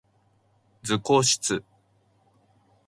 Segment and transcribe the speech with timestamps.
[0.81, 1.63] 図工室